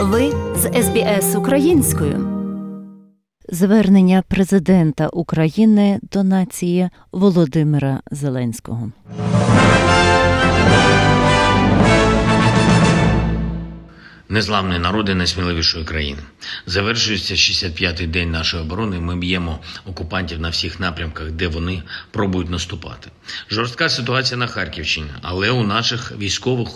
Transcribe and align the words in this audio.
Ви 0.00 0.32
з 0.56 0.82
СБС 0.82 1.36
українською. 1.36 2.28
Звернення 3.48 4.22
президента 4.28 5.08
України 5.08 6.00
до 6.12 6.24
нації 6.24 6.90
Володимира 7.12 8.00
Зеленського. 8.10 8.92
Незламний 14.36 14.78
народи 14.78 15.14
найсміливішої 15.14 15.84
країни. 15.84 16.18
Завершується 16.66 17.34
65-й 17.34 18.06
день 18.06 18.30
нашої 18.30 18.62
оборони. 18.62 19.00
Ми 19.00 19.16
б'ємо 19.16 19.58
окупантів 19.86 20.40
на 20.40 20.48
всіх 20.48 20.80
напрямках, 20.80 21.30
де 21.30 21.48
вони 21.48 21.82
пробують 22.10 22.50
наступати. 22.50 23.10
Жорстка 23.50 23.88
ситуація 23.88 24.38
на 24.38 24.46
Харківщині, 24.46 25.10
але 25.22 25.50
у 25.50 25.62
наших 25.62 26.12
військових, 26.18 26.68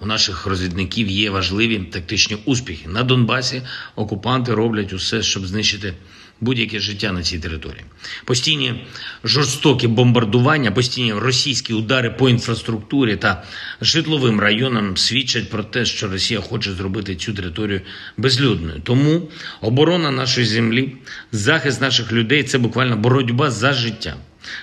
у 0.00 0.06
наших 0.06 0.46
розвідників 0.46 1.08
є 1.08 1.30
важливі 1.30 1.78
тактичні 1.78 2.36
успіхи. 2.44 2.88
На 2.88 3.02
Донбасі 3.02 3.62
окупанти 3.94 4.54
роблять 4.54 4.92
усе, 4.92 5.22
щоб 5.22 5.46
знищити 5.46 5.94
будь-яке 6.40 6.80
життя 6.80 7.12
на 7.12 7.22
цій 7.22 7.38
території. 7.38 7.84
Постійні 8.24 8.86
жорстокі 9.24 9.88
бомбардування, 9.88 10.70
постійні 10.72 11.12
російські 11.12 11.72
удари 11.72 12.10
по 12.10 12.28
інфраструктурі 12.28 13.16
та 13.16 13.44
житловим 13.80 14.40
районам 14.40 14.96
свідчать 14.96 15.50
про 15.50 15.64
те, 15.64 15.84
що 15.84 16.08
Росія 16.08 16.40
хоче 16.40 16.72
зробити 16.72 17.16
цю 17.16 17.34
територію 17.34 17.80
безлюдною. 18.16 18.80
Тому 18.84 19.28
оборона 19.60 20.10
нашої 20.10 20.46
землі, 20.46 20.96
захист 21.32 21.80
наших 21.80 22.12
людей 22.12 22.42
це 22.42 22.58
буквально 22.58 22.96
боротьба 22.96 23.50
за 23.50 23.72
життя 23.72 24.16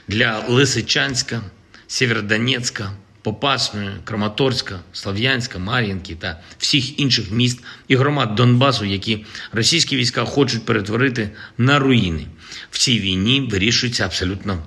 для 0.07 0.43
Лисичанська, 0.49 1.41
Сєвєродонецька, 1.87 2.91
Попасної, 3.23 3.89
Краматорська, 4.03 4.79
Слов'янська, 4.93 5.59
Мар'їнки 5.59 6.15
та 6.15 6.41
всіх 6.57 6.99
інших 6.99 7.31
міст 7.31 7.63
і 7.87 7.95
громад 7.95 8.35
Донбасу, 8.35 8.85
які 8.85 9.25
російські 9.51 9.97
війська 9.97 10.25
хочуть 10.25 10.65
перетворити 10.65 11.29
на 11.57 11.79
руїни. 11.79 12.25
В 12.71 12.77
цій 12.77 12.99
війні 12.99 13.41
вирішується 13.51 14.05
абсолютно 14.05 14.63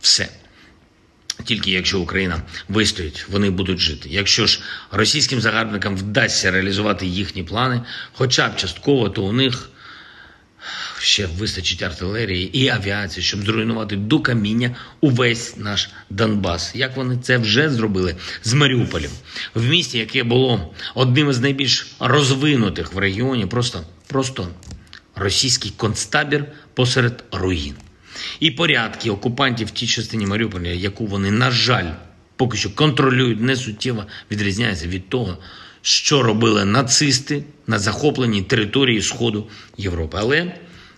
все. 0.00 0.28
Тільки 1.44 1.70
якщо 1.70 2.00
Україна 2.00 2.42
вистоїть, 2.68 3.26
вони 3.28 3.50
будуть 3.50 3.78
жити. 3.78 4.08
Якщо 4.12 4.46
ж 4.46 4.60
російським 4.90 5.40
загарбникам 5.40 5.96
вдасться 5.96 6.50
реалізувати 6.50 7.06
їхні 7.06 7.42
плани, 7.42 7.82
хоча 8.12 8.48
б 8.48 8.56
частково, 8.56 9.08
то 9.08 9.22
у 9.22 9.32
них 9.32 9.70
ще 10.98 11.26
вистачить 11.26 11.82
артилерії 11.82 12.58
і 12.58 12.68
авіації, 12.68 13.24
щоб 13.24 13.44
зруйнувати 13.44 13.96
до 13.96 14.20
каміння 14.20 14.76
увесь 15.00 15.56
наш 15.56 15.90
Донбас. 16.10 16.72
Як 16.74 16.96
вони 16.96 17.18
це 17.22 17.38
вже 17.38 17.70
зробили 17.70 18.16
з 18.42 18.52
Маріуполем, 18.52 19.10
в 19.54 19.64
місті, 19.64 19.98
яке 19.98 20.22
було 20.22 20.74
одним 20.94 21.30
із 21.30 21.40
найбільш 21.40 21.86
розвинутих 22.00 22.92
в 22.92 22.98
регіоні, 22.98 23.46
просто, 23.46 23.82
просто 24.06 24.48
російський 25.14 25.72
концтабір 25.76 26.44
посеред 26.74 27.24
руїн. 27.32 27.74
І 28.40 28.50
порядки 28.50 29.10
окупантів 29.10 29.68
в 29.68 29.70
тій 29.70 29.86
частині 29.86 30.26
Маріуполя, 30.26 30.68
яку 30.68 31.06
вони, 31.06 31.30
на 31.30 31.50
жаль, 31.50 31.92
поки 32.36 32.58
що 32.58 32.70
контролюють, 32.70 33.40
не 33.40 33.56
суттєво 33.56 34.04
відрізняється 34.30 34.86
від 34.86 35.08
того, 35.08 35.38
що 35.86 36.22
робили 36.22 36.64
нацисти 36.64 37.44
на 37.66 37.78
захопленій 37.78 38.42
території 38.42 39.02
Сходу 39.02 39.48
Європи. 39.76 40.18
Але 40.20 40.54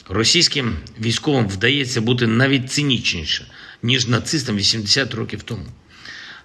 російським 0.08 0.76
військовим 1.00 1.48
вдається 1.48 2.00
бути 2.00 2.26
навіть 2.26 2.72
цинічніше, 2.72 3.46
ніж 3.82 4.06
нацистам 4.06 4.56
80 4.56 5.14
років 5.14 5.42
тому. 5.42 5.66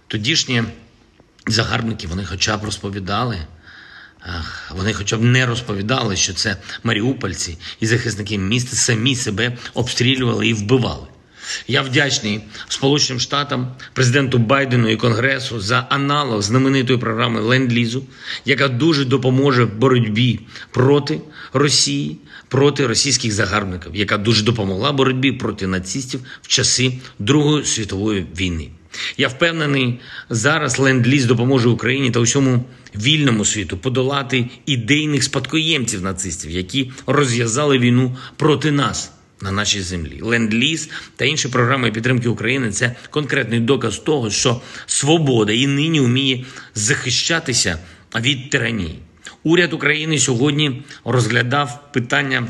Тодішні 0.08 0.64
загарбники 1.48 2.08
вони 2.08 2.26
хоча 2.26 2.58
б 2.58 2.64
розповідали. 2.64 3.38
Вони 4.72 4.94
хоча 4.94 5.18
б 5.18 5.22
не 5.22 5.46
розповідали, 5.46 6.16
що 6.16 6.34
це 6.34 6.58
маріупольці 6.84 7.58
і 7.80 7.88
захисники 7.88 8.38
міста 8.38 8.76
самі 8.76 9.16
себе 9.16 9.58
обстрілювали 9.74 10.48
і 10.48 10.54
вбивали. 10.54 11.08
Я 11.68 11.82
вдячний 11.82 12.42
Сполученим 12.68 13.20
Штатам, 13.20 13.76
президенту 13.94 14.38
Байдену 14.38 14.90
і 14.90 14.98
Конгресу 14.98 15.60
за 15.60 15.88
аналог 15.90 16.42
знаменитої 16.42 17.00
програми 17.00 17.42
Ленд-Лізу, 17.42 18.02
яка 18.46 18.68
дуже 18.68 19.06
допоможе 19.06 19.66
боротьбі 19.66 20.40
проти 20.72 21.22
Росії, 21.54 22.18
проти 22.48 22.88
російських 22.88 23.32
загарбників, 23.32 23.96
яка 23.96 24.18
дуже 24.18 24.44
допомогла 24.44 24.92
боротьбі 24.92 25.32
проти 25.32 25.68
нацистів 25.68 26.20
в 26.42 26.48
часи 26.48 26.94
Другої 27.20 27.66
світової 27.66 28.26
війни. 28.38 28.70
Я 29.18 29.28
впевнений, 29.28 30.00
зараз 30.30 30.80
ленд-ліз 30.80 31.26
допоможе 31.26 31.70
Україні 31.70 32.12
та 32.12 32.20
усьому 32.20 32.66
вільному 32.96 33.46
світу 33.46 33.78
подолати 33.78 34.50
ідейних 34.66 35.24
спадкоємців 35.24 36.02
нацистів, 36.02 36.52
які 36.52 36.92
розв'язали 37.08 37.78
війну 37.78 38.18
проти 38.38 38.72
нас 38.72 39.12
на 39.44 39.52
нашій 39.52 39.82
землі. 39.82 40.20
Ленд-ліз 40.22 40.90
та 41.16 41.26
інші 41.26 41.48
програми 41.48 41.92
підтримки 41.92 42.30
України 42.30 42.72
це 42.72 42.96
конкретний 43.10 43.60
доказ 43.60 44.00
того, 44.00 44.32
що 44.32 44.62
свобода 44.86 45.54
і 45.54 45.68
нині 45.68 46.00
вміє 46.00 46.46
захищатися 46.76 47.80
від 48.16 48.50
тиранії. 48.50 49.00
Уряд 49.44 49.74
України 49.74 50.20
сьогодні 50.20 50.84
розглядав 51.06 51.92
питання 51.94 52.48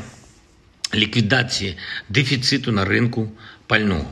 ліквідації 0.94 1.76
дефіциту 2.08 2.72
на 2.72 2.84
ринку 2.84 3.32
пального. 3.66 4.10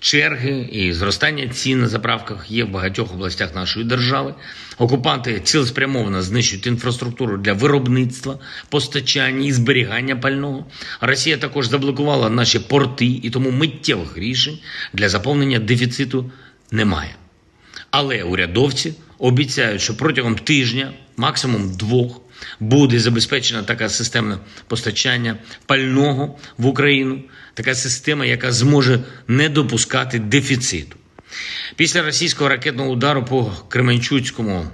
Черги 0.00 0.68
і 0.72 0.92
зростання 0.92 1.48
цін 1.48 1.80
на 1.80 1.88
заправках 1.88 2.50
є 2.50 2.64
в 2.64 2.68
багатьох 2.68 3.12
областях 3.12 3.54
нашої 3.54 3.86
держави. 3.86 4.34
Окупанти 4.78 5.40
цілеспрямовано 5.40 6.22
знищують 6.22 6.66
інфраструктуру 6.66 7.36
для 7.36 7.52
виробництва, 7.52 8.38
постачання 8.68 9.46
і 9.46 9.52
зберігання 9.52 10.16
пального. 10.16 10.66
Росія 11.00 11.36
також 11.36 11.68
заблокувала 11.68 12.30
наші 12.30 12.58
порти, 12.58 13.06
і 13.06 13.30
тому 13.30 13.50
миттєвих 13.50 14.18
рішень 14.18 14.58
для 14.92 15.08
заповнення 15.08 15.58
дефіциту 15.58 16.30
немає. 16.70 17.14
Але 17.90 18.22
урядовці 18.22 18.94
обіцяють, 19.18 19.80
що 19.80 19.96
протягом 19.96 20.36
тижня, 20.36 20.92
максимум 21.16 21.76
двох, 21.76 22.20
буде 22.60 23.00
забезпечена 23.00 23.62
така 23.62 23.88
системне 23.88 24.38
постачання 24.68 25.36
пального 25.66 26.38
в 26.58 26.66
Україну, 26.66 27.22
така 27.54 27.74
система, 27.74 28.24
яка 28.24 28.52
зможе 28.52 29.00
не 29.28 29.48
допускати 29.48 30.18
дефіциту. 30.18 30.96
Після 31.76 32.02
російського 32.02 32.50
ракетного 32.50 32.90
удару 32.90 33.24
по 33.24 33.52
Кременчуцькому 33.68 34.66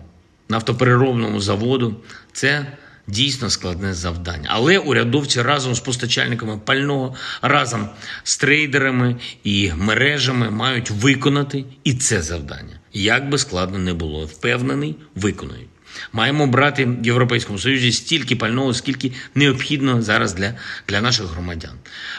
нафтопереробному 0.49 1.41
заводу 1.41 1.97
це 2.33 2.67
дійсно 3.07 3.51
складне 3.51 3.95
завдання. 3.95 4.49
Але 4.49 4.79
урядовці 4.79 5.43
разом 5.43 5.75
з 5.75 5.81
постачальниками 5.81 6.59
пального, 6.59 7.15
разом 7.43 7.89
з 8.25 8.37
трейдерами 8.37 9.17
і 9.45 9.73
мережами 9.77 10.51
мають 10.51 10.91
виконати 10.91 11.65
і 11.85 11.95
це 11.95 12.23
завдання. 12.23 12.81
Як 12.93 13.29
би 13.29 13.39
складно 13.39 13.79
не 13.79 13.95
було, 13.95 14.27
впевнений, 14.27 14.97
виконують. 15.15 15.69
Маємо 16.13 16.47
брати 16.47 16.85
в 16.85 17.07
Європейському 17.07 17.59
Союзі 17.59 17.93
стільки 17.93 18.37
пального, 18.37 18.75
скільки 18.75 19.13
необхідно 19.35 20.03
зараз 20.03 20.35
для 20.35 20.55
для 20.89 21.01
наших 21.01 21.27
громадян. 21.27 21.73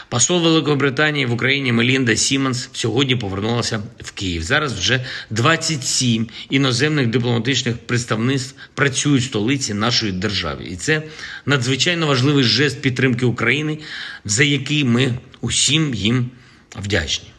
Посол 0.08 0.42
Великої 0.42 0.76
Британії 0.76 1.26
в 1.26 1.32
Україні 1.32 1.72
Мелінда 1.72 2.16
Сімонс 2.16 2.68
сьогодні 2.72 3.16
повернулася 3.16 3.82
в 4.00 4.10
Київ. 4.10 4.42
Зараз 4.42 4.72
вже 4.72 5.04
27 5.30 6.28
іноземних 6.50 7.06
дипломатичних 7.06 7.78
представництв 7.78 8.54
працюють 8.74 9.22
в 9.22 9.26
столиці 9.26 9.74
нашої 9.74 10.12
держави, 10.12 10.64
і 10.70 10.76
це 10.76 11.02
надзвичайно 11.46 12.06
важливий 12.06 12.44
жест 12.44 12.82
підтримки 12.82 13.26
України, 13.26 13.78
за 14.24 14.44
який 14.44 14.84
ми 14.84 15.14
усім 15.40 15.94
їм 15.94 16.30
вдячні. 16.76 17.31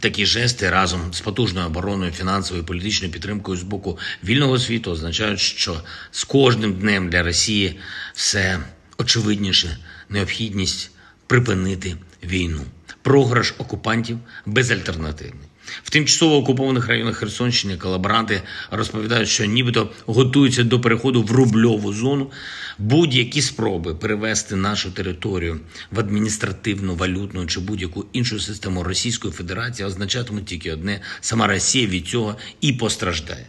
Такі 0.00 0.26
жести 0.26 0.70
разом 0.70 1.14
з 1.14 1.20
потужною 1.20 1.66
обороною, 1.66 2.12
фінансовою 2.12 2.62
і 2.62 2.66
політичною 2.66 3.12
підтримкою 3.12 3.58
з 3.58 3.62
боку 3.62 3.98
вільного 4.24 4.58
світу 4.58 4.90
означають, 4.90 5.40
що 5.40 5.80
з 6.10 6.24
кожним 6.24 6.72
днем 6.72 7.10
для 7.10 7.22
Росії 7.22 7.78
все 8.14 8.60
очевидніше 8.98 9.78
необхідність 10.08 10.90
припинити 11.26 11.96
війну. 12.24 12.60
Програш 13.02 13.54
окупантів 13.58 14.18
безальтернативний. 14.46 15.48
В 15.82 15.90
тимчасово 15.90 16.36
окупованих 16.36 16.88
районах 16.88 17.16
Херсонщини 17.16 17.76
колаборанти 17.76 18.42
розповідають, 18.70 19.28
що 19.28 19.44
нібито 19.44 19.90
готуються 20.06 20.64
до 20.64 20.80
переходу 20.80 21.22
в 21.22 21.30
рубльову 21.30 21.92
зону. 21.92 22.30
Будь-які 22.78 23.42
спроби 23.42 23.94
перевести 23.94 24.56
нашу 24.56 24.90
територію 24.90 25.60
в 25.90 26.00
адміністративну, 26.00 26.94
валютну 26.94 27.46
чи 27.46 27.60
будь-яку 27.60 28.06
іншу 28.12 28.40
систему 28.40 28.82
Російської 28.82 29.34
Федерації 29.34 29.86
означатимуть 29.86 30.46
тільки 30.46 30.72
одне: 30.72 31.00
сама 31.20 31.46
Росія 31.46 31.86
від 31.86 32.06
цього 32.08 32.36
і 32.60 32.72
постраждає. 32.72 33.46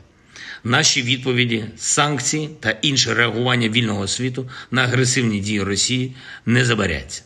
Наші 0.63 1.01
відповіді, 1.01 1.65
санкції 1.77 2.49
та 2.59 2.69
інше 2.71 3.13
реагування 3.13 3.69
вільного 3.69 4.07
світу 4.07 4.49
на 4.71 4.83
агресивні 4.83 5.39
дії 5.39 5.63
Росії 5.63 6.15
не 6.45 6.65
забаряться. 6.65 7.23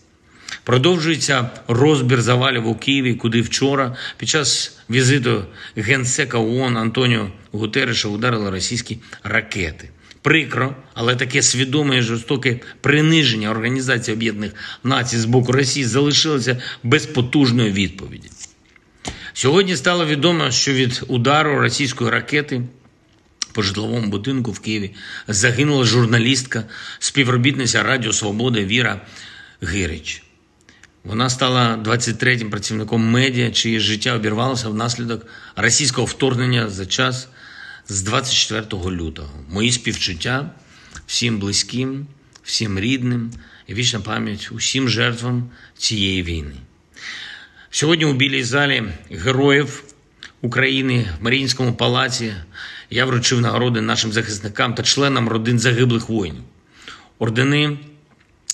Продовжується 0.64 1.50
розбір 1.68 2.22
завалів 2.22 2.68
у 2.68 2.76
Києві, 2.76 3.16
куди 3.16 3.42
вчора 3.42 3.96
під 4.18 4.30
час 4.30 4.80
візиту 4.90 5.46
генсека 5.76 6.38
ООН 6.38 6.78
Антоніо 6.78 7.32
Гутереша 7.52 8.08
ударили 8.08 8.50
російські 8.50 8.98
ракети. 9.24 9.90
Прикро, 10.22 10.76
але 10.94 11.16
таке 11.16 11.42
свідоме 11.42 11.98
і 11.98 12.02
жорстоке 12.02 12.60
приниження 12.82 13.50
Організації 13.52 14.18
Об'єднаних 14.18 14.52
Націй 14.84 15.18
з 15.18 15.26
боку 15.26 15.52
Росії 15.52 15.86
залишилося 15.86 16.62
без 16.84 17.06
потужної 17.06 17.72
відповіді. 17.72 18.30
Сьогодні 19.34 19.76
стало 19.76 20.06
відомо, 20.06 20.52
що 20.52 20.74
від 20.74 21.04
удару 21.08 21.60
російської 21.60 22.10
ракети 22.10 22.62
по 23.54 23.62
житловому 23.62 24.08
будинку 24.08 24.52
в 24.52 24.60
Києві 24.60 24.92
загинула 25.28 25.86
журналістка, 25.86 26.64
співробітниця 27.00 27.84
Радіо 27.84 28.14
Свобода 28.14 28.60
Віра 28.60 29.02
Гирич. 29.62 30.24
Вона 31.04 31.30
стала 31.30 31.78
23-м 31.86 32.50
працівником 32.50 33.10
медіа, 33.10 33.52
чиє 33.52 33.80
життя 33.80 34.16
обірвалося 34.16 34.70
внаслідок 34.70 35.26
російського 35.56 36.06
вторгнення 36.06 36.70
за 36.70 36.86
час 36.86 37.28
з 37.88 38.02
24 38.02 38.96
лютого. 38.96 39.30
Мої 39.50 39.72
співчуття 39.72 40.52
всім 41.06 41.40
близьким, 41.40 42.08
всім 42.44 42.80
рідним 42.80 43.32
і 43.68 43.74
вічна 43.74 44.00
пам'ять 44.00 44.50
усім 44.52 44.90
жертвам 44.90 45.50
цієї 45.78 46.24
війни. 46.24 46.56
Сьогодні 47.70 48.06
у 48.06 48.14
білій 48.14 48.44
залі 48.44 48.84
героїв 49.12 49.84
України 50.42 51.08
в 51.20 51.24
Маріїнському 51.24 51.74
палаці 51.74 52.34
я 52.90 53.06
вручив 53.06 53.42
нагороди 53.42 53.82
нашим 53.82 54.12
захисникам 54.12 54.74
та 54.74 54.84
членам 54.84 55.30
родин 55.30 55.60
загиблих 55.60 56.10
воїнів. 56.10 56.44
Ордени 57.20 57.78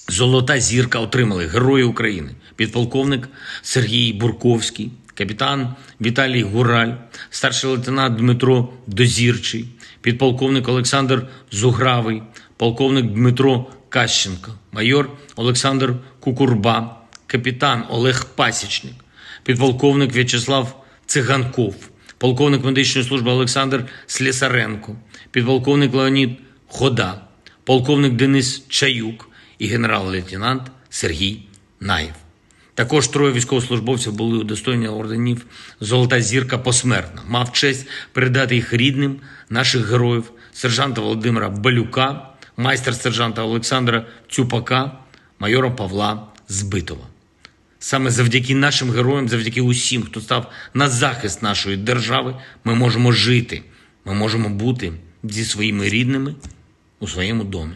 Золота 0.07 0.59
зірка 0.59 0.99
отримали 0.99 1.47
Герої 1.47 1.83
України, 1.83 2.31
підполковник 2.55 3.29
Сергій 3.61 4.13
Бурковський, 4.13 4.91
капітан 5.13 5.75
Віталій 6.01 6.43
Гураль, 6.43 6.91
старший 7.29 7.69
лейтенант 7.69 8.17
Дмитро 8.17 8.69
Дозірчий, 8.87 9.65
підполковник 10.01 10.67
Олександр 10.67 11.27
Зугравий, 11.51 12.23
полковник 12.57 13.05
Дмитро 13.05 13.65
Кащенко, 13.89 14.51
майор 14.71 15.09
Олександр 15.35 15.95
Кукурба, 16.19 17.01
капітан 17.27 17.83
Олег 17.89 18.25
Пасічник, 18.35 18.93
підполковник 19.43 20.15
В'ячеслав 20.15 20.85
Циганков, 21.05 21.75
полковник 22.17 22.65
медичної 22.65 23.07
служби 23.07 23.31
Олександр 23.31 23.85
Слісаренко, 24.07 24.95
підполковник 25.31 25.93
Леонід 25.93 26.29
Хода, 26.67 27.21
полковник 27.63 28.13
Денис 28.13 28.63
Чаюк 28.67 29.29
і 29.59 29.67
генерал-лейтенант 29.67 30.61
Сергій 30.89 31.39
Наєв. 31.79 32.13
Також 32.73 33.07
троє 33.07 33.33
військовослужбовців 33.33 34.13
були 34.13 34.37
удостоєні 34.37 34.87
орденів 34.87 35.45
Золота 35.81 36.21
зірка 36.21 36.57
посмертно. 36.57 37.21
Мав 37.27 37.51
честь 37.51 37.87
передати 38.13 38.55
їх 38.55 38.73
рідним 38.73 39.15
наших 39.49 39.89
героїв, 39.89 40.31
сержанта 40.53 41.01
Володимира 41.01 41.49
Балюка, 41.49 42.29
майстер-сержанта 42.57 43.43
Олександра 43.43 44.05
Цюпака, 44.29 44.91
майора 45.39 45.69
Павла 45.69 46.27
Збитова. 46.47 47.07
Саме 47.79 48.11
завдяки 48.11 48.55
нашим 48.55 48.91
героям, 48.91 49.29
завдяки 49.29 49.61
усім, 49.61 50.03
хто 50.03 50.21
став 50.21 50.51
на 50.73 50.89
захист 50.89 51.43
нашої 51.43 51.77
держави, 51.77 52.35
ми 52.63 52.75
можемо 52.75 53.11
жити, 53.11 53.61
ми 54.05 54.13
можемо 54.13 54.49
бути 54.49 54.93
зі 55.23 55.45
своїми 55.45 55.89
рідними 55.89 56.35
у 56.99 57.07
своєму 57.07 57.43
домі. 57.43 57.75